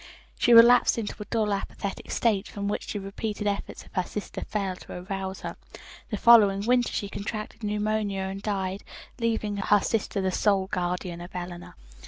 She 0.39 0.51
relapsed 0.51 0.97
into 0.97 1.13
a 1.21 1.25
dull, 1.25 1.53
apathetic 1.53 2.09
state, 2.09 2.47
from 2.47 2.67
which 2.67 2.91
the 2.91 2.99
repeated 2.99 3.45
efforts 3.45 3.83
of 3.85 3.93
her 3.93 4.01
sister 4.01 4.41
failed 4.43 4.79
to 4.79 4.93
arouse 5.07 5.41
her. 5.41 5.57
The 6.09 6.17
following 6.17 6.65
winter 6.65 6.91
she 6.91 7.07
contracted 7.07 7.61
pneumonia 7.63 8.23
and 8.23 8.41
died, 8.41 8.83
leaving 9.19 9.57
her 9.57 9.81
sister 9.81 10.19
the 10.19 10.31
sole 10.31 10.65
guardian 10.71 11.21
of 11.21 11.29
Eleanor." 11.35 11.75